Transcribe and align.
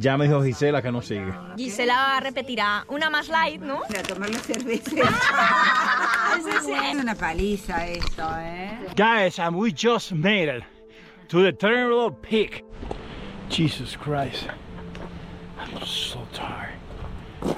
Ya 0.00 0.16
me 0.16 0.24
dijo 0.24 0.42
Gisela 0.42 0.80
que 0.80 0.90
no 0.90 1.02
sigue. 1.02 1.30
Gisela 1.58 2.18
repetirá 2.20 2.86
una 2.88 3.10
más 3.10 3.28
light, 3.28 3.60
¿no? 3.60 3.80
Para 3.80 4.02
tomar 4.02 4.30
la 4.30 4.38
cerveza. 4.38 4.96
es 6.38 6.96
una 6.96 7.14
paliza 7.14 7.86
esto, 7.86 8.22
¿eh? 8.38 8.78
Guys, 8.96 9.38
and 9.38 9.54
we 9.56 9.70
just 9.70 10.12
made 10.12 10.48
it 10.48 10.64
to 11.28 11.42
the 11.42 11.52
Terminal 11.52 12.10
Peak. 12.10 12.64
Jesus 13.50 13.94
Christ. 13.98 14.46
I'm 15.58 15.84
so 15.84 16.26
tired. 16.32 16.78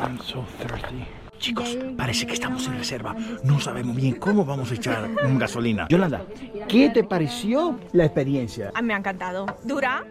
I'm 0.00 0.18
so 0.18 0.44
thirsty. 0.58 1.06
Chicos, 1.38 1.76
parece 1.96 2.26
que 2.26 2.32
estamos 2.32 2.66
en 2.66 2.78
reserva. 2.78 3.14
No 3.44 3.60
sabemos 3.60 3.94
bien 3.94 4.16
cómo 4.16 4.44
vamos 4.44 4.72
a 4.72 4.74
echar 4.74 5.08
gasolina. 5.38 5.86
Yolanda, 5.88 6.24
¿qué 6.68 6.90
te 6.90 7.04
pareció 7.04 7.78
la 7.92 8.04
experiencia? 8.04 8.72
A 8.74 8.82
mí 8.82 8.88
me 8.88 8.94
ha 8.94 8.98
encantado. 8.98 9.46
¿Dura? 9.62 10.04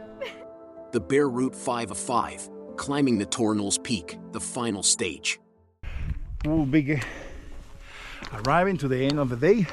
The 0.92 1.00
bare 1.00 1.30
Route 1.30 1.56
5 1.56 1.92
of 1.92 1.98
5, 1.98 2.50
climbing 2.76 3.18
the 3.18 3.26
Tornals 3.26 3.82
Peak, 3.82 4.20
the 4.34 4.42
final 4.42 4.84
stage. 4.84 5.40
We'll 6.44 6.66
be 6.66 7.02
arriving 8.34 8.76
to 8.80 8.90
the 8.90 8.98
end 8.98 9.18
of 9.18 9.30
the 9.30 9.38
day 9.38 9.68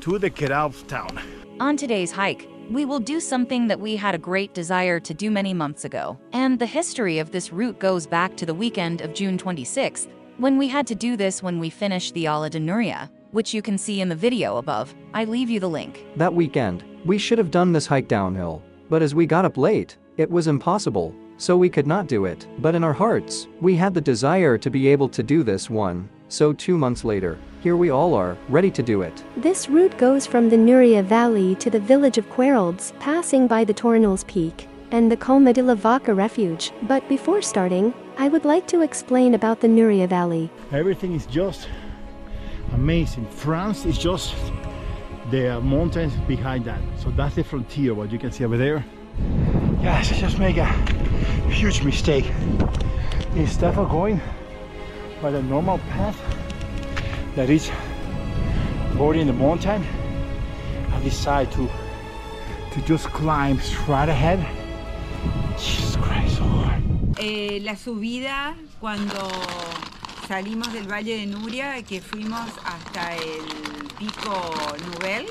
to 0.00 0.18
the 0.18 0.28
Keralp 0.28 0.86
town. 0.86 1.18
On 1.60 1.78
today's 1.78 2.12
hike, 2.12 2.46
we 2.68 2.84
will 2.84 3.00
do 3.00 3.20
something 3.20 3.68
that 3.68 3.80
we 3.80 3.96
had 3.96 4.14
a 4.14 4.18
great 4.18 4.52
desire 4.52 5.00
to 5.00 5.14
do 5.14 5.30
many 5.30 5.54
months 5.54 5.86
ago. 5.86 6.18
And 6.34 6.58
the 6.58 6.66
history 6.66 7.18
of 7.18 7.30
this 7.30 7.50
route 7.50 7.78
goes 7.78 8.06
back 8.06 8.36
to 8.36 8.44
the 8.44 8.52
weekend 8.52 9.00
of 9.00 9.14
June 9.14 9.38
26th, 9.38 10.08
when 10.36 10.58
we 10.58 10.68
had 10.68 10.86
to 10.88 10.94
do 10.94 11.16
this 11.16 11.42
when 11.42 11.58
we 11.58 11.70
finished 11.70 12.12
the 12.12 12.26
Ala 12.26 12.50
de 12.50 12.60
Nuria, 12.60 13.08
which 13.30 13.54
you 13.54 13.62
can 13.62 13.78
see 13.78 14.02
in 14.02 14.10
the 14.10 14.14
video 14.14 14.58
above. 14.58 14.94
I 15.14 15.24
leave 15.24 15.48
you 15.48 15.58
the 15.58 15.70
link. 15.70 16.04
That 16.16 16.34
weekend, 16.34 16.84
we 17.06 17.16
should 17.16 17.38
have 17.38 17.50
done 17.50 17.72
this 17.72 17.86
hike 17.86 18.08
downhill. 18.08 18.62
But 18.90 19.00
as 19.00 19.14
we 19.14 19.24
got 19.24 19.46
up 19.46 19.56
late, 19.56 19.96
it 20.16 20.30
was 20.30 20.46
impossible, 20.46 21.14
so 21.38 21.56
we 21.56 21.68
could 21.68 21.86
not 21.86 22.06
do 22.06 22.24
it. 22.24 22.46
But 22.58 22.74
in 22.74 22.84
our 22.84 22.92
hearts, 22.92 23.48
we 23.60 23.74
had 23.74 23.94
the 23.94 24.00
desire 24.00 24.56
to 24.58 24.70
be 24.70 24.86
able 24.88 25.08
to 25.08 25.22
do 25.22 25.42
this 25.42 25.68
one. 25.68 26.08
So 26.28 26.52
two 26.52 26.78
months 26.78 27.04
later, 27.04 27.38
here 27.60 27.76
we 27.76 27.90
all 27.90 28.14
are, 28.14 28.36
ready 28.48 28.70
to 28.70 28.82
do 28.82 29.02
it. 29.02 29.24
This 29.36 29.68
route 29.68 29.96
goes 29.98 30.26
from 30.26 30.48
the 30.48 30.56
Nuria 30.56 31.02
Valley 31.02 31.54
to 31.56 31.70
the 31.70 31.80
village 31.80 32.18
of 32.18 32.30
Queralbs, 32.30 32.98
passing 33.00 33.46
by 33.46 33.64
the 33.64 33.74
Tornals 33.74 34.26
Peak 34.26 34.68
and 34.90 35.10
the 35.10 35.16
Coma 35.16 35.52
de 35.52 35.62
la 35.62 35.74
Vaca 35.74 36.14
Refuge. 36.14 36.72
But 36.82 37.08
before 37.08 37.42
starting, 37.42 37.92
I 38.16 38.28
would 38.28 38.44
like 38.44 38.68
to 38.68 38.82
explain 38.82 39.34
about 39.34 39.60
the 39.60 39.66
Nuria 39.66 40.08
Valley. 40.08 40.48
Everything 40.70 41.14
is 41.14 41.26
just 41.26 41.68
amazing. 42.72 43.26
France 43.26 43.84
is 43.84 43.98
just 43.98 44.36
the 45.32 45.60
mountains 45.60 46.14
behind 46.28 46.64
that. 46.66 46.80
So 46.98 47.10
that's 47.10 47.34
the 47.34 47.42
frontier, 47.42 47.94
what 47.94 48.12
you 48.12 48.18
can 48.20 48.30
see 48.30 48.44
over 48.44 48.56
there. 48.56 48.84
Yes, 49.84 50.12
I 50.12 50.14
just 50.14 50.38
make 50.38 50.56
a 50.56 50.64
huge 51.50 51.82
mistake. 51.82 52.24
Instead 53.36 53.76
of 53.76 53.90
going 53.90 54.18
by 55.20 55.30
the 55.30 55.42
normal 55.42 55.76
path 55.90 56.16
that 57.36 57.50
is 57.50 57.70
boarding 58.96 59.26
the 59.26 59.34
mountain, 59.34 59.84
I 60.90 61.00
decide 61.02 61.52
to 61.52 61.68
to 62.72 62.80
just 62.86 63.08
climb 63.12 63.60
straight 63.60 64.08
ahead. 64.08 64.40
Jesus 65.58 65.96
Christ, 65.96 66.38
so 66.38 66.44
hard. 66.44 66.82
Eh, 67.18 67.60
la 67.60 67.76
subida 67.76 68.54
cuando 68.80 69.28
salimos 70.26 70.72
del 70.72 70.88
Valle 70.88 71.18
de 71.18 71.26
Nuria, 71.26 71.82
que 71.82 72.00
fuimos 72.00 72.48
hasta 72.64 73.14
el 73.16 73.44
pico 73.98 74.32
Nubel, 74.86 75.26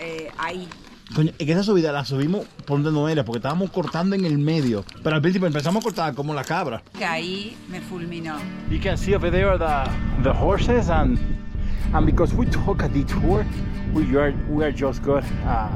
eh, 0.00 0.32
ahí. 0.36 0.66
Coño, 1.14 1.32
es 1.38 1.46
que 1.46 1.52
esa 1.52 1.64
subida 1.64 1.90
la 1.90 2.04
subimos 2.04 2.46
por 2.66 2.80
donde 2.80 2.92
no 2.92 3.08
era, 3.08 3.24
porque 3.24 3.38
estábamos 3.38 3.70
cortando 3.70 4.14
en 4.14 4.24
el 4.24 4.38
medio. 4.38 4.84
Pero 5.02 5.16
al 5.16 5.22
principio 5.22 5.48
empezamos 5.48 5.82
a 5.82 5.84
cortar 5.84 6.14
como 6.14 6.32
la 6.34 6.44
cabra. 6.44 6.82
Que 6.96 7.04
ahí 7.04 7.56
me 7.68 7.80
fulminó. 7.80 8.36
You 8.70 8.78
can 8.80 8.96
see 8.96 9.14
over 9.14 9.30
there 9.30 9.58
the 9.58 9.90
the 10.22 10.32
horses 10.32 10.88
and 10.88 11.18
and 11.92 12.06
because 12.06 12.32
we 12.34 12.46
took 12.46 12.82
a 12.82 12.88
detour, 12.88 13.44
we 13.92 14.16
are 14.16 14.32
we 14.48 14.64
are 14.64 14.72
just 14.72 15.02
got 15.02 15.24
uh, 15.44 15.68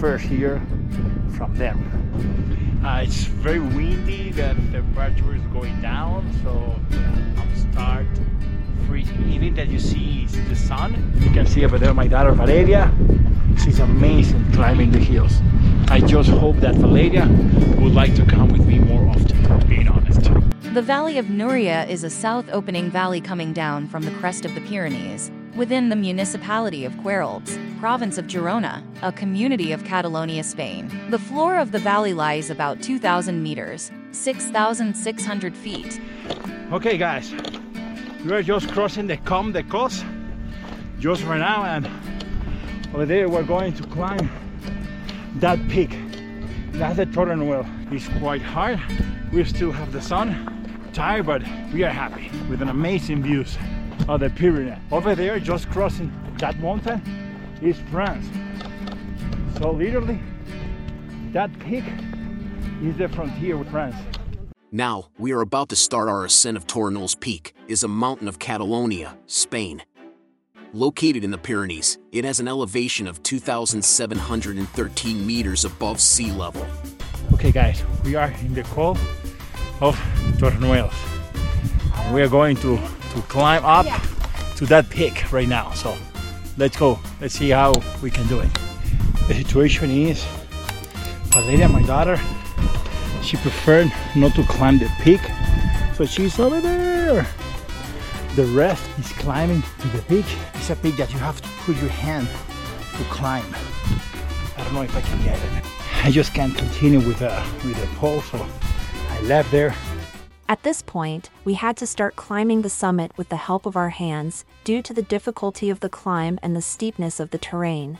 first 0.00 0.24
here 0.24 0.62
from 1.36 1.54
them. 1.56 1.78
Uh, 2.82 3.02
it's 3.02 3.24
very 3.42 3.60
windy. 3.60 4.30
The 4.30 4.54
temperature 4.72 5.34
is 5.34 5.42
going 5.52 5.80
down, 5.82 6.24
so 6.42 6.74
yeah, 6.90 7.42
I'm 7.42 7.72
start 7.72 8.06
freezing. 8.86 9.30
Even 9.30 9.54
that 9.56 9.68
you 9.68 9.78
see 9.78 10.24
is 10.24 10.32
the 10.48 10.56
sun. 10.56 11.12
You 11.20 11.30
can 11.30 11.46
see 11.46 11.64
over 11.66 11.78
there 11.78 11.92
my 11.92 12.08
daughter 12.08 12.32
Valeria. 12.32 12.90
She's 13.62 13.78
amazing 13.78 14.52
climbing 14.52 14.90
the 14.90 14.98
hills. 14.98 15.40
I 15.88 16.00
just 16.00 16.30
hope 16.30 16.56
that 16.56 16.74
Valeria 16.74 17.26
would 17.78 17.94
like 17.94 18.14
to 18.16 18.24
come 18.26 18.48
with 18.48 18.66
me 18.66 18.78
more 18.78 19.08
often. 19.08 19.66
Being 19.68 19.88
honest. 19.88 20.30
The 20.74 20.82
Valley 20.82 21.18
of 21.18 21.26
Nuria 21.26 21.88
is 21.88 22.02
a 22.02 22.10
south 22.10 22.48
opening 22.50 22.90
valley 22.90 23.20
coming 23.20 23.52
down 23.52 23.86
from 23.88 24.02
the 24.02 24.10
crest 24.12 24.44
of 24.44 24.54
the 24.54 24.60
Pyrenees, 24.62 25.30
within 25.54 25.88
the 25.88 25.96
municipality 25.96 26.84
of 26.84 26.92
Queralbs, 26.94 27.56
province 27.78 28.18
of 28.18 28.26
Girona, 28.26 28.82
a 29.02 29.12
community 29.12 29.70
of 29.72 29.84
Catalonia, 29.84 30.42
Spain. 30.42 30.90
The 31.10 31.18
floor 31.18 31.58
of 31.58 31.70
the 31.70 31.78
valley 31.78 32.12
lies 32.12 32.50
about 32.50 32.82
2,000 32.82 33.42
meters, 33.42 33.92
6,600 34.10 35.56
feet. 35.56 36.00
Okay, 36.72 36.98
guys, 36.98 37.32
we 38.24 38.32
are 38.32 38.42
just 38.42 38.68
crossing 38.72 39.06
the 39.06 39.16
Com 39.18 39.52
de 39.52 39.62
Cos 39.62 40.02
just 40.98 41.22
right 41.24 41.38
now, 41.38 41.64
and 41.64 41.86
over 42.94 43.06
there 43.06 43.28
we're 43.28 43.42
going 43.42 43.72
to 43.72 43.82
climb 43.88 44.30
that 45.40 45.58
peak. 45.68 45.98
That's 46.72 46.96
the 46.96 47.06
Torrenuel. 47.06 47.66
It's 47.92 48.06
quite 48.20 48.40
hard. 48.40 48.80
We 49.32 49.44
still 49.44 49.72
have 49.72 49.92
the 49.92 50.00
sun. 50.00 50.50
Tired, 50.92 51.26
but 51.26 51.42
we 51.72 51.82
are 51.82 51.90
happy 51.90 52.30
with 52.48 52.62
an 52.62 52.68
amazing 52.68 53.24
views 53.24 53.58
of 54.08 54.20
the 54.20 54.30
Pyrenees. 54.30 54.78
Over 54.92 55.16
there, 55.16 55.40
just 55.40 55.68
crossing 55.70 56.12
that 56.38 56.60
mountain, 56.60 57.02
is 57.60 57.76
France. 57.90 58.26
So 59.58 59.72
literally, 59.72 60.20
that 61.32 61.50
peak 61.58 61.84
is 62.80 62.96
the 62.96 63.08
frontier 63.08 63.56
with 63.56 63.70
France. 63.70 63.96
Now, 64.70 65.08
we 65.18 65.32
are 65.32 65.40
about 65.40 65.68
to 65.70 65.76
start 65.76 66.08
our 66.08 66.24
ascent 66.24 66.56
of 66.56 66.68
Tornals 66.68 67.18
Peak, 67.18 67.54
is 67.66 67.82
a 67.82 67.88
mountain 67.88 68.28
of 68.28 68.38
Catalonia, 68.38 69.18
Spain. 69.26 69.82
Located 70.74 71.22
in 71.22 71.30
the 71.30 71.38
Pyrenees, 71.38 71.98
it 72.10 72.24
has 72.24 72.40
an 72.40 72.48
elevation 72.48 73.06
of 73.06 73.22
2,713 73.22 75.24
meters 75.24 75.64
above 75.64 76.00
sea 76.00 76.32
level. 76.32 76.66
Okay, 77.32 77.52
guys, 77.52 77.84
we 78.04 78.16
are 78.16 78.32
in 78.40 78.54
the 78.54 78.64
col 78.64 78.98
of 79.80 79.94
Torrenuelos. 80.36 80.92
We 82.12 82.22
are 82.22 82.28
going 82.28 82.56
to, 82.56 82.76
to 82.76 83.22
climb 83.28 83.64
up 83.64 83.86
to 84.56 84.66
that 84.66 84.90
peak 84.90 85.32
right 85.32 85.46
now. 85.46 85.70
So 85.74 85.96
let's 86.58 86.76
go. 86.76 86.98
Let's 87.20 87.34
see 87.34 87.50
how 87.50 87.74
we 88.02 88.10
can 88.10 88.26
do 88.26 88.40
it. 88.40 88.52
The 89.28 89.34
situation 89.34 89.92
is 89.92 90.26
Valeria, 91.26 91.68
my 91.68 91.84
daughter, 91.84 92.18
she 93.22 93.36
preferred 93.36 93.92
not 94.16 94.34
to 94.34 94.42
climb 94.42 94.80
the 94.80 94.90
peak. 95.02 95.20
So 95.94 96.04
she's 96.04 96.40
over 96.40 96.60
there. 96.60 97.28
The 98.36 98.46
rest 98.46 98.82
is 98.98 99.12
climbing 99.12 99.62
to 99.78 99.88
the 99.88 100.02
peak. 100.02 100.24
It's 100.54 100.68
a 100.68 100.74
peak 100.74 100.96
that 100.96 101.12
you 101.12 101.20
have 101.20 101.40
to 101.40 101.48
put 101.64 101.76
your 101.76 101.88
hand 101.88 102.26
to 102.96 103.04
climb. 103.04 103.44
I 104.56 104.64
don't 104.64 104.74
know 104.74 104.82
if 104.82 104.96
I 104.96 105.02
can 105.02 105.22
get 105.22 105.38
it. 105.38 105.64
I 106.02 106.10
just 106.10 106.34
can't 106.34 106.52
continue 106.56 106.98
with 106.98 107.22
a 107.22 107.46
with 107.64 107.80
a 107.80 107.86
pole, 107.94 108.22
so 108.22 108.44
I 109.10 109.20
left 109.20 109.52
there. 109.52 109.72
At 110.48 110.64
this 110.64 110.82
point, 110.82 111.30
we 111.44 111.54
had 111.54 111.76
to 111.76 111.86
start 111.86 112.16
climbing 112.16 112.62
the 112.62 112.68
summit 112.68 113.12
with 113.16 113.28
the 113.28 113.36
help 113.36 113.66
of 113.66 113.76
our 113.76 113.90
hands 113.90 114.44
due 114.64 114.82
to 114.82 114.92
the 114.92 115.02
difficulty 115.02 115.70
of 115.70 115.78
the 115.78 115.88
climb 115.88 116.40
and 116.42 116.56
the 116.56 116.60
steepness 116.60 117.20
of 117.20 117.30
the 117.30 117.38
terrain. 117.38 117.98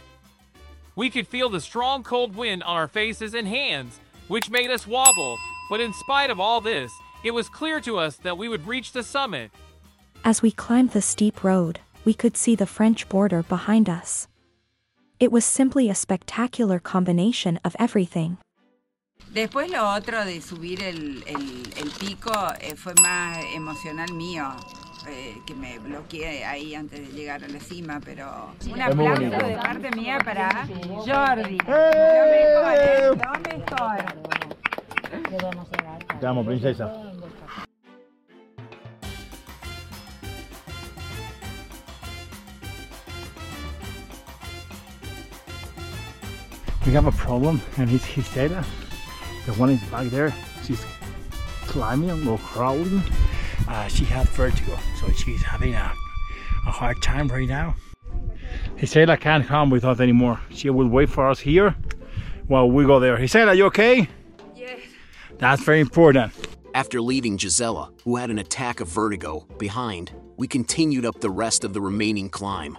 We 0.97 1.11
could 1.11 1.29
feel 1.29 1.49
the 1.49 1.61
strong 1.61 2.03
cold 2.03 2.35
wind 2.35 2.65
on 2.65 2.77
our 2.77 2.89
faces 2.89 3.35
and 3.35 3.47
hands, 3.47 4.01
which 4.27 4.51
made 4.51 4.73
us 4.73 4.85
wobble, 4.85 5.39
but 5.71 5.81
in 5.81 5.93
spite 5.93 6.31
of 6.31 6.41
all 6.41 6.61
this, 6.61 6.91
it 7.23 7.31
was 7.31 7.49
clear 7.49 7.81
to 7.83 7.99
us 7.99 8.17
that 8.17 8.37
we 8.37 8.49
would 8.49 8.67
reach 8.67 8.91
the 8.91 9.05
summit. 9.05 9.53
As 10.27 10.41
we 10.41 10.51
climbed 10.53 10.93
the 10.93 11.03
steep 11.03 11.45
road, 11.45 11.81
we 12.07 12.15
could 12.15 12.35
see 12.35 12.55
the 12.57 12.65
French 12.65 13.07
border 13.11 13.43
behind 13.43 13.91
us. 13.91 14.27
It 15.21 15.31
was 15.31 15.45
simply 15.45 15.91
a 15.91 15.95
spectacular 15.95 16.79
combination 16.81 17.61
of 17.63 17.77
everything. 17.79 18.39
Después 19.35 19.71
lo 19.71 19.85
otro 19.85 20.25
de 20.25 20.41
subir 20.41 20.83
el, 20.83 21.23
el, 21.27 21.63
el 21.77 21.91
pico 22.01 22.33
eh, 22.59 22.75
fue 22.75 22.95
más 23.03 23.37
emocional 23.55 24.15
mío, 24.15 24.47
eh, 25.07 25.35
que 25.47 25.55
me 25.55 25.79
bloqueé 25.79 26.43
ahí 26.47 26.75
antes 26.75 27.01
de 27.01 27.13
llegar 27.13 27.45
a 27.45 27.49
la 27.49 27.61
cima, 27.61 28.01
pero 28.03 28.55
un 28.71 28.81
Es 28.81 28.87
aplauso 28.87 29.23
de 29.47 29.57
parte 29.57 29.91
mía 29.91 30.19
para 30.25 30.67
Jordi. 31.05 31.59
¡Eh! 31.69 32.55
Lo 32.55 32.63
mejor, 32.63 32.79
¿eh? 32.79 33.09
Lo 35.43 35.51
mejor. 35.51 36.19
Te 36.19 36.27
amo, 36.27 36.45
princesa. 36.47 37.14
We 46.87 46.93
have 46.93 47.07
a 47.07 47.13
problem, 47.13 47.63
and 47.79 47.91
it's 47.91 48.07
Gisela. 48.15 48.63
The 49.47 49.53
one 49.55 49.71
is 49.71 49.83
back 49.85 50.09
there. 50.09 50.35
She's 50.65 50.85
climbing 51.63 52.29
or 52.29 52.37
crawling. 52.39 53.03
Uh, 53.67 53.89
she 53.89 54.05
has 54.05 54.29
vertigo, 54.29 54.79
so 55.01 55.11
she's 55.13 55.43
having 55.43 55.75
a, 55.75 55.93
a 56.67 56.71
hard 56.71 57.01
time 57.01 57.29
right 57.29 57.49
now. 57.49 57.75
Gisela 58.79 59.17
can't 59.17 59.47
come 59.47 59.71
with 59.71 59.83
us 59.85 59.99
anymore. 59.99 60.39
She 60.51 60.69
will 60.69 60.89
wait 60.89 61.09
for 61.09 61.27
us 61.29 61.41
here 61.41 61.75
while 62.49 62.71
we 62.71 62.85
go 62.85 63.01
there. 63.01 63.17
Gisela, 63.17 63.55
you 63.55 63.65
okay? 63.67 64.07
Yes. 64.55 64.81
That's 65.39 65.65
very 65.65 65.81
important. 65.81 66.33
After 66.75 67.01
leaving 67.01 67.39
Gisela, 67.39 67.93
who 68.05 68.17
had 68.17 68.29
an 68.29 68.39
attack 68.39 68.81
of 68.81 68.89
vertigo, 68.89 69.47
behind, 69.59 70.13
we 70.37 70.47
continued 70.47 71.07
up 71.07 71.21
the 71.21 71.31
rest 71.31 71.65
of 71.65 71.73
the 71.73 71.81
remaining 71.81 72.29
climb. 72.29 72.77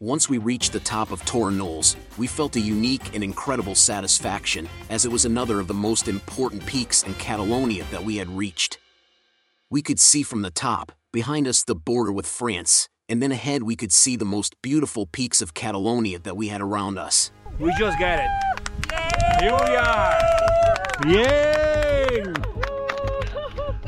Once 0.00 0.28
we 0.28 0.36
reached 0.36 0.74
the 0.74 0.80
top 0.80 1.10
of 1.10 1.24
Tor 1.24 1.50
Knolls, 1.50 1.96
we 2.18 2.26
felt 2.26 2.54
a 2.56 2.60
unique 2.60 3.14
and 3.14 3.24
incredible 3.24 3.74
satisfaction, 3.74 4.68
as 4.90 5.06
it 5.06 5.10
was 5.10 5.24
another 5.24 5.58
of 5.58 5.68
the 5.68 5.72
most 5.72 6.06
important 6.06 6.66
peaks 6.66 7.02
in 7.02 7.14
Catalonia 7.14 7.82
that 7.90 8.04
we 8.04 8.18
had 8.18 8.28
reached. 8.28 8.76
We 9.70 9.80
could 9.80 9.98
see 9.98 10.22
from 10.22 10.42
the 10.42 10.50
top, 10.50 10.92
behind 11.14 11.48
us 11.48 11.64
the 11.64 11.74
border 11.74 12.12
with 12.12 12.26
France, 12.26 12.90
and 13.08 13.22
then 13.22 13.32
ahead 13.32 13.62
we 13.62 13.74
could 13.74 13.90
see 13.90 14.16
the 14.16 14.26
most 14.26 14.60
beautiful 14.60 15.06
peaks 15.06 15.40
of 15.40 15.54
Catalonia 15.54 16.18
that 16.18 16.36
we 16.36 16.48
had 16.48 16.60
around 16.60 16.98
us. 16.98 17.30
We 17.58 17.72
just 17.78 17.98
got 17.98 18.18
it. 18.18 18.28
Here 19.40 19.50
we 19.50 19.76
are. 19.76 20.20
Yay! 21.06 22.34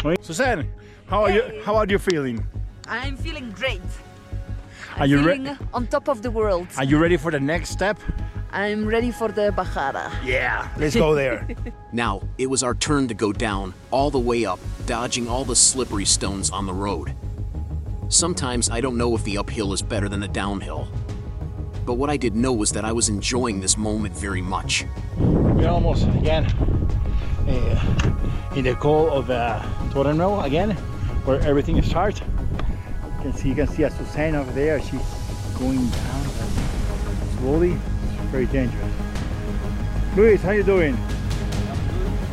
Wait, 0.02 0.24
Suzanne, 0.24 0.72
how 1.06 1.24
are 1.24 1.30
you? 1.30 1.60
How 1.66 1.76
are 1.76 1.86
you 1.86 1.98
feeling? 1.98 2.46
I'm 2.86 3.14
feeling 3.14 3.50
great. 3.50 3.82
Are 4.96 5.06
you 5.06 5.18
feeling 5.22 5.44
ready? 5.44 5.58
on 5.72 5.86
top 5.86 6.08
of 6.08 6.22
the 6.22 6.30
world. 6.30 6.68
Are 6.76 6.84
you 6.84 6.98
ready 6.98 7.16
for 7.16 7.30
the 7.30 7.40
next 7.40 7.70
step? 7.70 7.98
I'm 8.50 8.86
ready 8.86 9.10
for 9.10 9.28
the 9.28 9.52
bajada. 9.52 10.10
Yeah, 10.24 10.68
let's 10.78 10.96
go 10.96 11.14
there. 11.14 11.46
Now, 11.92 12.22
it 12.36 12.48
was 12.50 12.62
our 12.62 12.74
turn 12.74 13.08
to 13.08 13.14
go 13.14 13.32
down, 13.32 13.72
all 13.90 14.10
the 14.10 14.18
way 14.18 14.44
up, 14.44 14.58
dodging 14.86 15.26
all 15.28 15.44
the 15.44 15.56
slippery 15.56 16.04
stones 16.04 16.50
on 16.50 16.66
the 16.66 16.72
road. 16.72 17.14
Sometimes 18.10 18.68
I 18.70 18.80
don't 18.82 18.96
know 18.98 19.14
if 19.14 19.24
the 19.24 19.38
uphill 19.38 19.72
is 19.72 19.80
better 19.82 20.08
than 20.08 20.20
the 20.20 20.28
downhill. 20.28 20.88
But 21.86 21.94
what 21.94 22.10
I 22.10 22.18
did 22.18 22.34
know 22.34 22.52
was 22.52 22.72
that 22.72 22.84
I 22.84 22.92
was 22.92 23.08
enjoying 23.08 23.60
this 23.60 23.78
moment 23.78 24.14
very 24.14 24.42
much. 24.42 24.84
We're 25.18 25.68
almost 25.68 26.04
again 26.08 26.44
uh, 27.48 28.52
in 28.54 28.64
the 28.64 28.74
call 28.74 29.10
of 29.10 29.26
the 29.28 29.62
Torrenel 29.92 30.44
again, 30.44 30.72
where 31.24 31.40
everything 31.40 31.80
starts. 31.82 32.20
You 33.18 33.24
can 33.24 33.32
see, 33.32 33.48
you 33.48 33.54
can 33.56 33.66
see 33.66 33.82
a 33.82 33.90
Suzanne 33.90 34.36
over 34.36 34.52
there. 34.52 34.80
She's 34.80 35.02
going 35.58 35.90
down 35.90 36.24
slowly. 37.38 37.72
It's 37.72 38.22
very 38.30 38.46
dangerous. 38.46 38.92
Luis, 40.14 40.40
how 40.40 40.52
you 40.52 40.62
doing? 40.62 40.96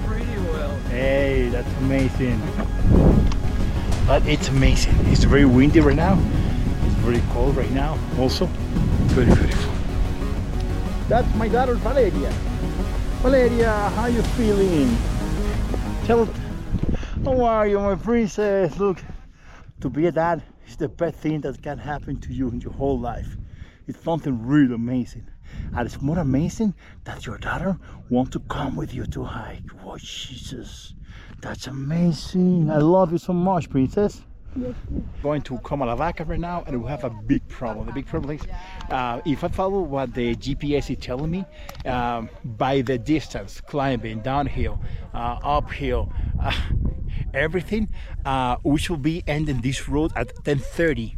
Pretty 0.06 0.26
well. 0.44 0.78
Hey, 0.92 1.50
that's 1.50 1.68
amazing. 1.78 2.40
But 4.06 4.28
it's 4.28 4.50
amazing. 4.50 4.94
It's 5.08 5.24
very 5.24 5.46
windy 5.46 5.80
right 5.80 5.96
now. 5.96 6.20
It's 6.84 6.96
very 6.98 7.22
cold 7.32 7.58
right 7.58 7.72
now. 7.72 7.98
Also, 8.20 8.46
very 9.16 9.26
beautiful. 9.26 9.74
That's 11.10 11.36
my 11.36 11.48
daughter 11.48 11.74
Valeria. 11.74 12.30
Valeria, 13.24 13.72
how 13.72 14.04
are 14.04 14.10
you 14.12 14.22
feeling? 14.22 14.96
Tell 16.06 16.30
how 17.24 17.42
are 17.42 17.68
you, 17.68 17.80
my 17.80 17.96
princess? 17.96 18.78
Look, 18.78 19.00
to 19.86 19.90
be 19.92 20.08
a 20.08 20.12
dad 20.12 20.42
is 20.68 20.78
the 20.78 20.90
best 20.90 21.16
thing 21.18 21.42
that 21.42 21.62
can 21.62 21.78
happen 21.78 22.20
to 22.20 22.34
you 22.34 22.50
in 22.50 22.60
your 22.60 22.74
whole 22.74 23.00
life. 23.00 23.38
It's 23.86 24.04
something 24.04 24.44
really 24.44 24.74
amazing. 24.74 25.28
And 25.76 25.86
it's 25.86 26.02
more 26.02 26.18
amazing 26.18 26.74
that 27.04 27.28
your 27.28 27.38
daughter 27.38 27.78
wants 28.10 28.32
to 28.32 28.40
come 28.40 28.76
with 28.76 28.96
you 28.96 29.06
to 29.06 29.24
hike. 29.24 29.62
Oh, 29.86 29.96
Jesus. 30.00 30.96
That's 31.40 31.68
amazing. 31.68 32.72
I 32.72 32.80
love 32.80 33.12
you 33.12 33.20
so 33.20 33.32
much, 33.34 33.70
princess. 33.70 34.24
Yes. 34.56 34.74
Going 35.22 35.44
to 35.44 35.60
Comalavaca 35.60 36.28
right 36.28 36.40
now, 36.40 36.64
and 36.66 36.82
we 36.82 36.90
have 36.90 37.04
a 37.04 37.12
big 37.12 37.48
problem. 37.48 37.86
The 37.86 37.94
big 37.94 38.08
problem 38.08 38.38
is, 38.38 38.42
uh, 38.90 39.22
if 39.24 39.44
I 39.44 39.50
follow 39.50 39.82
what 39.82 40.16
the 40.16 40.36
GPS 40.36 40.90
is 40.90 40.98
telling 41.00 41.30
me, 41.30 41.46
um, 41.86 42.28
by 42.44 42.82
the 42.82 42.98
distance, 42.98 43.62
climbing, 43.62 44.22
downhill, 44.22 44.80
uh, 45.14 45.38
uphill, 45.44 46.12
uh, 46.42 46.52
everything, 47.36 47.90
uh, 48.26 48.58
we 48.64 48.80
should 48.80 49.02
be 49.02 49.24
ending 49.28 49.62
this 49.62 49.88
road 49.88 50.12
at 50.16 50.34
10:30 50.44 51.16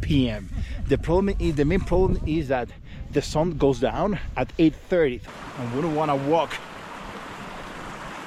p.m. 0.00 0.48
The 0.86 0.98
problem 0.98 1.34
is, 1.38 1.54
the 1.56 1.64
main 1.64 1.80
problem 1.80 2.20
is 2.26 2.48
that 2.48 2.68
the 3.12 3.22
sun 3.22 3.56
goes 3.56 3.80
down 3.80 4.18
at 4.36 4.48
8:30, 4.58 5.20
and 5.58 5.74
we 5.74 5.82
don't 5.82 5.94
want 5.94 6.10
to 6.10 6.16
walk 6.16 6.52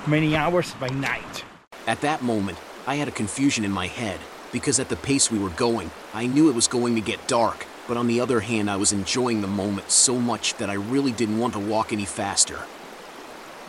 many 0.07 0.35
hours 0.35 0.73
by 0.79 0.89
night. 0.89 1.43
At 1.85 2.01
that 2.01 2.21
moment, 2.21 2.57
I 2.87 2.95
had 2.95 3.07
a 3.07 3.11
confusion 3.11 3.63
in 3.63 3.71
my 3.71 3.87
head, 3.87 4.19
because 4.51 4.79
at 4.79 4.89
the 4.89 4.95
pace 4.95 5.31
we 5.31 5.39
were 5.39 5.51
going, 5.51 5.91
I 6.13 6.25
knew 6.25 6.49
it 6.49 6.55
was 6.55 6.67
going 6.67 6.95
to 6.95 7.01
get 7.01 7.27
dark, 7.27 7.65
but 7.87 7.97
on 7.97 8.07
the 8.07 8.19
other 8.21 8.39
hand, 8.39 8.69
I 8.69 8.77
was 8.77 8.91
enjoying 8.93 9.41
the 9.41 9.47
moment 9.47 9.91
so 9.91 10.19
much 10.19 10.55
that 10.55 10.69
I 10.69 10.73
really 10.73 11.11
didn't 11.11 11.39
want 11.39 11.53
to 11.53 11.59
walk 11.59 11.93
any 11.93 12.05
faster. 12.05 12.59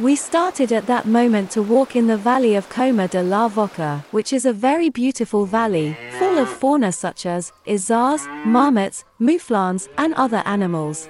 We 0.01 0.15
started 0.15 0.71
at 0.71 0.87
that 0.87 1.07
moment 1.07 1.51
to 1.53 1.63
walk 1.63 1.97
in 1.97 2.07
the 2.07 2.17
valley 2.17 2.55
of 2.55 2.69
Coma 2.69 3.09
de 3.09 3.21
la 3.21 3.49
Vaca, 3.49 4.05
which 4.13 4.33
is 4.33 4.47
a 4.47 4.53
very 4.53 4.91
beautiful 4.91 5.45
valley, 5.45 5.97
full 6.21 6.39
of 6.39 6.49
fauna 6.49 6.93
such 6.93 7.27
as 7.27 7.53
izars, 7.67 8.25
marmots, 8.45 9.05
mouflons, 9.21 9.89
and 9.99 10.15
other 10.15 10.41
animals. 10.47 11.09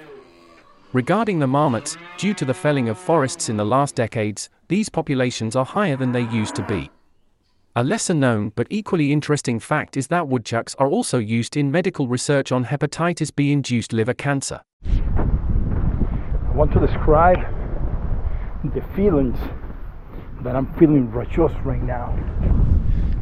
Regarding 0.91 1.37
the 1.37 1.45
marmots, 1.45 1.97
due 2.17 2.33
to 2.33 2.45
the 2.45 2.53
felling 2.53 2.89
of 2.89 2.97
forests 2.97 3.47
in 3.47 3.57
the 3.57 3.65
last 3.65 3.93
decades, 3.93 4.49
these 4.69 4.89
populations 4.89 5.55
are 5.55 5.65
higher 5.65 5.95
than 5.95 6.11
they 6.11 6.23
used 6.23 6.55
to 6.55 6.63
be. 6.63 6.89
A 7.75 7.83
lesser 7.83 8.15
known 8.15 8.51
but 8.55 8.65
equally 8.71 9.11
interesting 9.11 9.59
fact 9.59 9.97
is 9.97 10.07
that 10.07 10.27
woodchucks 10.27 10.73
are 10.79 10.89
also 10.89 11.19
used 11.19 11.55
in 11.55 11.69
medical 11.69 12.07
research 12.07 12.51
on 12.51 12.65
hepatitis 12.65 13.29
B 13.35 13.51
induced 13.51 13.93
liver 13.93 14.15
cancer. 14.15 14.61
I 14.83 16.55
want 16.55 16.71
to 16.71 16.79
describe 16.79 17.58
the 18.63 18.81
feelings 18.95 19.37
that 20.41 20.55
I'm 20.55 20.71
feeling 20.73 21.09
right 21.11 21.29
just 21.29 21.55
right 21.63 21.81
now. 21.81 22.17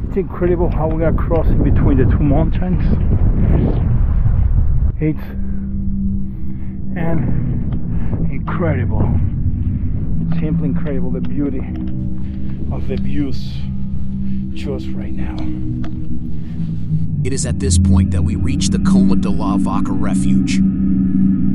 It's 0.06 0.16
incredible 0.16 0.70
how 0.70 0.88
we 0.88 1.04
are 1.04 1.12
crossing 1.12 1.62
between 1.62 1.98
the 1.98 2.04
two 2.04 2.22
mountains. 2.22 2.82
It's 5.00 5.20
and 6.98 8.30
incredible. 8.30 9.02
It's 10.22 10.40
simply 10.40 10.70
incredible 10.70 11.12
the 11.12 11.20
beauty 11.20 11.60
of 12.72 12.88
the 12.88 12.96
views 12.96 13.52
just 14.54 14.88
right 14.88 15.12
now. 15.12 15.36
It 17.24 17.32
is 17.32 17.46
at 17.46 17.60
this 17.60 17.78
point 17.78 18.10
that 18.10 18.22
we 18.22 18.34
reach 18.34 18.70
the 18.70 18.80
Coma 18.80 19.14
de 19.16 19.30
la 19.30 19.56
Vaca 19.56 19.92
refuge. 19.92 20.60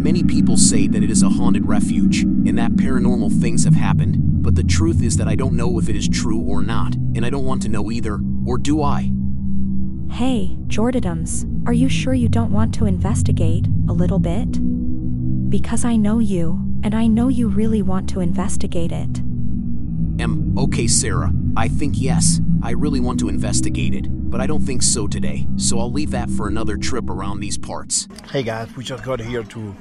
Many 0.04 0.22
people 0.22 0.58
say 0.58 0.88
that 0.88 1.02
it 1.02 1.10
is 1.10 1.24
a 1.24 1.30
haunted 1.30 1.66
refuge 1.66 2.24
and 2.24 2.58
that 2.58 2.74
paranormal 2.74 3.40
things 3.40 3.64
have 3.64 3.74
happened, 3.74 4.18
but 4.44 4.54
the 4.54 4.62
truth 4.62 5.02
is 5.02 5.16
that 5.16 5.30
I 5.30 5.36
don't 5.36 5.56
know 5.56 5.80
if 5.80 5.88
it 5.88 5.96
is 5.96 6.10
true 6.10 6.42
or 6.42 6.62
not, 6.62 6.94
and 7.16 7.26
I 7.26 7.30
don't 7.30 7.46
want 7.46 7.62
to 7.62 7.70
know 7.70 7.90
either, 7.90 8.20
or 8.46 8.58
do 8.58 8.84
I? 8.84 9.14
Hey, 10.12 10.58
Jordadams, 10.68 11.48
are 11.66 11.72
you 11.72 11.88
sure 11.88 12.14
you 12.14 12.28
don't 12.28 12.52
want 12.52 12.74
to 12.76 12.86
investigate 12.86 13.66
a 13.88 13.94
little 13.94 14.20
bit? 14.20 14.60
Because 15.50 15.86
I 15.86 15.96
know 15.96 16.20
you, 16.20 16.60
and 16.84 16.94
I 16.94 17.08
know 17.08 17.30
you 17.30 17.48
really 17.48 17.82
want 17.82 18.10
to 18.10 18.20
investigate 18.20 18.92
it. 18.92 19.20
Em, 20.20 20.54
okay, 20.58 20.86
Sarah, 20.86 21.32
I 21.56 21.70
think 21.70 21.94
yes, 21.98 22.42
I 22.62 22.72
really 22.72 23.00
want 23.00 23.22
to 23.22 23.30
investigate 23.30 23.94
it, 23.94 24.08
but 24.34 24.42
I 24.42 24.48
don't 24.48 24.64
think 24.64 24.82
so 24.82 25.06
today, 25.06 25.46
so 25.58 25.78
I'll 25.78 25.92
leave 25.92 26.10
that 26.10 26.28
for 26.28 26.48
another 26.48 26.76
trip 26.76 27.08
around 27.08 27.40
these 27.40 27.56
parts. 27.56 28.08
Hey 28.32 28.42
guys, 28.42 28.68
we 28.76 28.84
just 28.84 29.04
got 29.04 29.20
here 29.20 29.44
to 29.44 29.76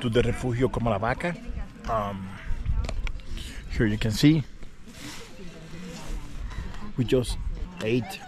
to 0.00 0.08
the 0.08 0.20
Refugio 0.20 0.66
Comalavaca. 0.66 1.30
Um, 1.88 2.28
here 3.70 3.86
you 3.86 3.96
can 3.96 4.10
see 4.10 4.42
we 6.96 7.04
just 7.04 7.38
ate 7.84 8.18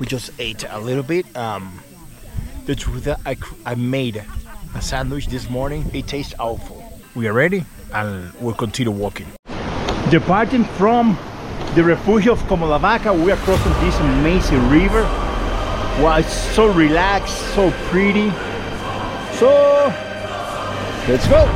we 0.00 0.06
just 0.08 0.32
ate 0.40 0.64
a 0.68 0.80
little 0.80 1.04
bit. 1.04 1.24
Um, 1.36 1.80
the 2.66 2.74
truth 2.74 3.04
that 3.04 3.20
I, 3.24 3.36
I 3.64 3.76
made 3.76 4.20
a 4.74 4.82
sandwich 4.82 5.28
this 5.28 5.48
morning. 5.48 5.88
It 5.94 6.08
tastes 6.08 6.34
awful. 6.40 7.00
We 7.14 7.28
are 7.28 7.32
ready 7.32 7.64
and 7.92 8.32
we'll 8.40 8.54
continue 8.54 8.90
walking. 8.90 9.28
Departing 10.10 10.64
from 10.64 11.16
the 11.74 11.82
Refugio 11.82 12.34
of 12.34 12.38
Comalavaca, 12.44 13.12
we 13.24 13.32
are 13.32 13.36
crossing 13.38 13.72
this 13.84 13.98
amazing 13.98 14.68
river. 14.70 15.02
Wow, 16.00 16.18
it's 16.18 16.32
so 16.32 16.72
relaxed, 16.72 17.36
so 17.56 17.72
pretty. 17.88 18.30
So, 19.38 19.92
let's 21.08 21.26
go. 21.26 21.50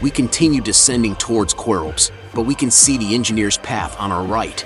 We 0.00 0.10
continue 0.12 0.60
descending 0.60 1.16
towards 1.16 1.52
Queralbs, 1.52 2.12
but 2.32 2.42
we 2.42 2.54
can 2.54 2.70
see 2.70 2.96
the 2.96 3.12
engineer's 3.12 3.58
path 3.58 3.98
on 3.98 4.12
our 4.12 4.22
right. 4.22 4.64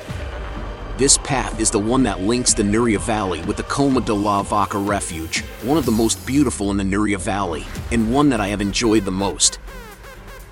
This 0.96 1.18
path 1.18 1.58
is 1.58 1.72
the 1.72 1.78
one 1.80 2.04
that 2.04 2.20
links 2.20 2.54
the 2.54 2.62
Nuria 2.62 3.00
Valley 3.00 3.42
with 3.42 3.56
the 3.56 3.64
Coma 3.64 4.00
de 4.00 4.14
la 4.14 4.44
Vaca 4.44 4.78
Refuge, 4.78 5.40
one 5.64 5.76
of 5.76 5.86
the 5.86 5.90
most 5.90 6.24
beautiful 6.24 6.70
in 6.70 6.76
the 6.76 6.84
Nuria 6.84 7.18
Valley, 7.18 7.66
and 7.90 8.14
one 8.14 8.28
that 8.28 8.40
I 8.40 8.46
have 8.46 8.60
enjoyed 8.60 9.04
the 9.04 9.10
most. 9.10 9.58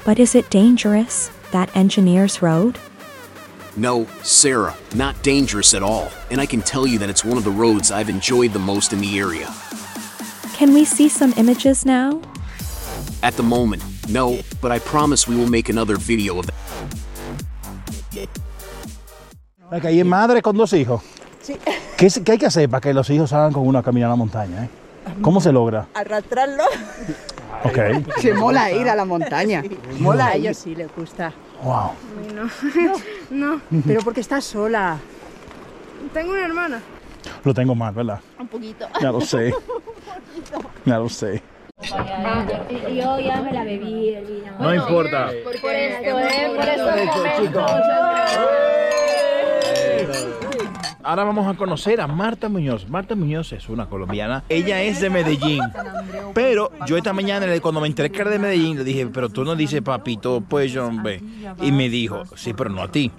But 0.05 0.19
is 0.19 0.35
it 0.35 0.51
dangerous, 0.51 1.31
that 1.53 1.77
engineer's 1.77 2.43
road? 2.43 2.77
No, 3.77 4.07
Sarah, 4.25 4.77
not 4.97 5.23
dangerous 5.23 5.75
at 5.75 5.83
all, 5.85 6.11
and 6.29 6.41
I 6.41 6.47
can 6.47 6.61
tell 6.61 6.89
you 6.89 6.99
that 6.99 7.09
it's 7.09 7.25
one 7.25 7.39
of 7.39 7.45
the 7.45 7.51
roads 7.53 7.93
I've 7.93 8.11
enjoyed 8.11 8.53
the 8.53 8.59
most 8.59 8.93
in 8.93 9.01
the 9.01 9.21
area. 9.21 9.49
Can 10.55 10.75
we 10.75 10.85
see 10.85 11.09
some 11.09 11.33
images 11.37 11.87
now? 11.87 12.21
At 13.23 13.35
the 13.35 13.45
moment, 13.45 13.85
no, 14.09 14.41
but 14.61 14.73
I 14.73 14.81
promise 14.81 15.29
we 15.29 15.37
will 15.37 15.49
make 15.49 15.69
another 15.69 15.95
video 15.95 16.41
of 16.41 16.47
that. 16.47 18.42
La 19.73 19.81
calle 19.81 20.01
es 20.01 20.07
madre 20.07 20.43
con 20.43 20.55
dos 20.55 20.71
hijos. 20.75 21.03
Sí. 21.41 21.57
¿Qué, 21.97 22.09
hay 22.31 22.37
que 22.37 22.45
hacer 22.45 22.69
para 22.69 22.83
que 22.83 22.93
los 22.93 23.09
hijos 23.09 23.31
salgan 23.31 23.55
con 23.55 23.67
una 23.67 23.79
a 23.79 23.83
caminar 23.83 24.09
a 24.09 24.11
la 24.11 24.17
montaña? 24.17 24.65
eh? 24.65 24.69
¿Cómo 25.23 25.41
se 25.41 25.51
logra? 25.51 25.87
Arrastrarlo. 25.95 26.65
Ok. 27.65 27.79
Se 28.19 28.35
mola 28.35 28.73
ir 28.73 28.89
a 28.89 28.97
la 28.97 29.05
montaña. 29.05 29.63
Mola 30.01 30.27
a 30.27 30.35
ellos 30.35 30.57
sí 30.57 30.75
les 30.75 30.93
gusta. 30.95 31.33
Wow. 31.63 31.93
No, 33.31 33.61
no. 33.71 33.83
Pero 33.87 34.01
porque 34.03 34.21
estás 34.21 34.45
sola. 34.45 34.99
Tengo 36.13 36.33
una 36.33 36.45
hermana. 36.45 36.81
Lo 37.45 37.55
tengo 37.55 37.77
mal, 37.77 37.95
¿verdad? 37.95 38.19
Un 38.41 38.49
poquito. 38.49 38.87
Ya 39.01 39.13
lo 39.13 39.21
sé. 39.21 39.55
Ya 40.85 40.99
lo 40.99 41.09
sé. 41.09 41.41
yo 41.81 43.21
ya 43.21 43.41
me 43.43 43.53
la 43.53 43.63
bebí 43.63 44.09
el 44.09 44.25
vino. 44.25 44.53
No 44.59 44.75
importa. 44.75 45.31
Por 45.45 45.73
esto, 45.73 46.19
¿eh? 46.19 46.53
Por 46.57 46.69
estos 46.69 47.17
momentos. 47.17 47.71
Ahora 51.05 51.25
vamos 51.25 51.53
a 51.53 51.57
conocer 51.57 52.01
a 52.01 52.07
Marta 52.07 52.49
Muñoz. 52.49 52.89
Marta 52.89 53.17
Muñoz 53.17 53.53
es 53.53 53.69
una 53.69 53.87
colombiana. 53.87 54.45
Ella 54.49 54.83
es 54.83 55.01
de 55.01 55.11
Medellín. 55.11 55.63
Pero 56.33 56.71
yo 56.87 56.97
esta 56.97 57.13
mañana, 57.13 57.47
cuando 57.61 57.81
me 57.81 57.89
enteré 57.89 58.11
que 58.11 58.21
era 58.21 58.31
de 58.31 58.39
Medellín, 58.39 58.79
le 58.79 58.85
dije, 58.85 59.07
pero 59.09 59.29
tú 59.29 59.45
no 59.45 59.57
dices 59.57 59.83
papito, 59.83 60.41
pues 60.41 60.73
yo, 60.73 60.87
hombre. 60.87 61.21
Y 61.61 61.73
me 61.73 61.89
dijo, 61.89 62.23
sí, 62.37 62.53
pero 62.55 62.71
no 62.71 62.83
a 62.83 62.89
ti. 62.89 63.11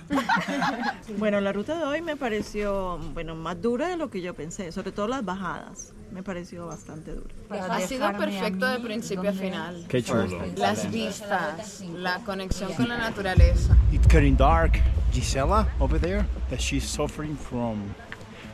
Bueno, 1.18 1.42
la 1.42 1.52
ruta 1.52 1.78
de 1.78 1.84
hoy 1.84 2.02
me 2.02 2.16
pareció, 2.16 2.98
bueno, 3.14 3.36
más 3.36 3.62
dura 3.62 3.88
de 3.90 3.98
lo 3.98 4.10
que 4.10 4.22
yo 4.22 4.34
pensé, 4.34 4.72
sobre 4.72 4.92
todo 4.92 5.08
las 5.08 5.26
bajadas. 5.26 5.94
Me 6.12 6.24
pareció 6.24 6.68
bastante 6.68 7.12
dura. 7.14 7.34
Ha 7.70 7.82
sido 7.82 8.12
perfecto 8.18 8.68
de 8.68 8.80
principio 8.80 9.30
a 9.30 9.34
final. 9.34 9.86
Qué 9.90 10.04
chulo. 10.04 10.28
Las 10.56 10.90
vistas, 10.92 11.84
la 11.98 12.20
conexión 12.20 12.72
con 12.74 12.88
la 12.88 12.98
naturaleza. 12.98 13.76
It's 13.92 14.08
getting 14.08 14.38
dark. 14.38 14.80
Gisela 15.14 15.68
over 15.80 15.98
there, 15.98 16.26
that 16.50 16.60
she's 16.60 16.84
suffering 16.84 17.36
from 17.36 17.96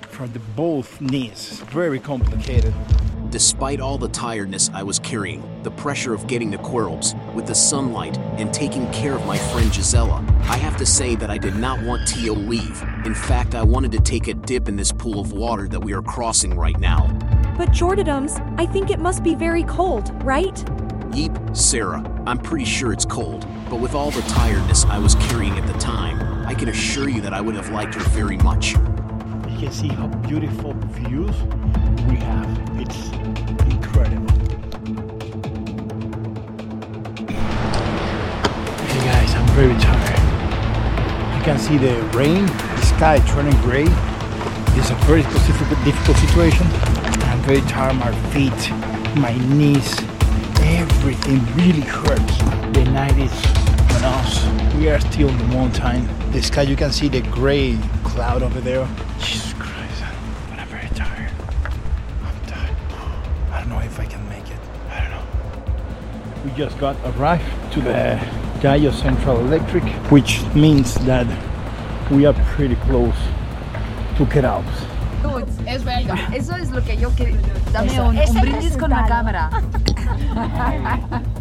from 0.09 0.31
the 0.33 0.39
both 0.39 0.99
knees. 0.99 1.61
Very 1.69 1.99
complicated. 1.99 2.73
Despite 3.29 3.79
all 3.79 3.97
the 3.97 4.09
tiredness 4.09 4.69
I 4.73 4.81
was 4.81 4.97
carrying, 4.99 5.43
the 5.63 5.71
pressure 5.71 6.13
of 6.13 6.25
getting 6.25 6.51
to 6.51 6.57
Queralbs, 6.57 7.13
with 7.33 7.45
the 7.45 7.53
sunlight, 7.55 8.17
and 8.37 8.51
taking 8.51 8.91
care 8.91 9.13
of 9.13 9.25
my 9.25 9.37
friend 9.37 9.71
Gisela, 9.71 10.25
I 10.43 10.57
have 10.57 10.75
to 10.77 10.85
say 10.85 11.15
that 11.15 11.29
I 11.29 11.37
did 11.37 11.55
not 11.55 11.81
want 11.83 12.07
Tio 12.07 12.33
leave. 12.33 12.83
In 13.05 13.13
fact, 13.13 13.53
I 13.53 13.61
wanted 13.61 13.91
to 13.93 13.99
take 13.99 14.27
a 14.27 14.33
dip 14.33 14.67
in 14.67 14.75
this 14.75 14.91
pool 14.91 15.19
of 15.19 15.31
water 15.31 15.67
that 15.67 15.79
we 15.79 15.93
are 15.93 16.01
crossing 16.01 16.55
right 16.55 16.79
now. 16.79 17.07
But 17.55 17.69
Jordadums, 17.69 18.41
I 18.59 18.65
think 18.65 18.89
it 18.89 18.99
must 18.99 19.23
be 19.23 19.35
very 19.35 19.63
cold, 19.63 20.11
right? 20.23 20.55
Yeep, 21.11 21.55
Sarah, 21.55 22.03
I'm 22.25 22.39
pretty 22.39 22.65
sure 22.65 22.91
it's 22.91 23.05
cold, 23.05 23.47
but 23.69 23.79
with 23.79 23.93
all 23.93 24.11
the 24.11 24.21
tiredness 24.23 24.85
I 24.85 24.97
was 24.97 25.15
carrying 25.15 25.57
at 25.57 25.67
the 25.67 25.77
time, 25.79 26.38
I 26.49 26.55
can 26.55 26.69
assure 26.69 27.07
you 27.07 27.21
that 27.21 27.31
I 27.31 27.41
would 27.41 27.53
have 27.53 27.69
liked 27.69 27.93
her 27.93 28.01
very 28.09 28.37
much. 28.37 28.71
You 28.71 29.57
can 29.59 29.71
see 29.71 29.87
how 29.87 30.07
beautiful 30.07 30.73
views 30.97 31.35
we 32.09 32.15
have. 32.15 32.49
It's 32.81 33.09
incredible. 33.71 34.33
Hey 38.87 38.99
guys, 39.05 39.35
I'm 39.35 39.45
very 39.53 39.77
tired. 39.79 41.37
You 41.37 41.43
can 41.43 41.59
see 41.59 41.77
the 41.77 42.01
rain, 42.17 42.47
the 42.47 42.81
sky 42.81 43.19
turning 43.27 43.53
gray. 43.61 43.85
It's 44.75 44.89
a 44.89 44.95
very 45.05 45.21
specific, 45.21 45.67
difficult 45.85 46.17
situation. 46.17 46.65
I'm 47.29 47.41
very 47.43 47.61
tired. 47.69 47.93
My 47.97 48.11
feet, 48.31 48.71
my 49.17 49.37
knees, 49.55 49.99
everything 50.61 51.45
really 51.57 51.81
hurts. 51.81 52.37
The 52.73 52.85
night 52.85 53.19
is 53.19 53.31
on 53.97 54.03
us. 54.17 54.73
We 54.77 54.89
are 54.89 54.99
still 54.99 55.29
in 55.29 55.37
the 55.37 55.43
mountain. 55.55 56.18
The 56.31 56.43
sky, 56.43 56.61
you 56.61 56.75
can 56.75 56.91
see 56.91 57.07
the 57.09 57.21
gray 57.21 57.75
cloud 58.03 58.43
over 58.43 58.61
there. 58.61 58.87
Jesus 59.17 59.53
Christ, 59.53 60.03
but 60.49 60.59
I'm 60.59 60.67
very 60.67 60.87
tired. 60.89 61.31
I'm 62.23 62.45
tired. 62.45 62.75
I 63.51 63.61
don't 63.61 63.69
know 63.69 63.79
if 63.79 63.99
I 63.99 64.05
can 64.05 64.27
make 64.29 64.47
it. 64.49 64.59
I 64.91 65.01
don't 65.01 65.09
know. 65.09 65.23
We 66.45 66.51
just 66.51 66.77
got 66.77 66.95
arrived 67.03 67.73
to 67.73 67.81
the 67.81 68.19
Gallo 68.61 68.91
Central 68.91 69.39
Electric, 69.39 69.83
which 70.11 70.43
means 70.53 70.93
that 71.05 71.25
we 72.11 72.27
are 72.27 72.33
pretty 72.55 72.75
close 72.75 73.17
to 74.17 74.25
Queralbs. 74.25 74.85
Es 75.65 75.83
belga. 75.83 76.15
Eso 76.33 76.55
es 76.55 76.71
lo 76.71 76.81
que 76.81 76.95
yo 76.97 77.09
quería. 77.15 77.39
Dame 77.71 78.01
un, 78.01 78.17
un 78.17 78.41
brindis 78.41 78.77
con 78.77 78.89
la 78.89 79.05
cámara. 79.07 79.49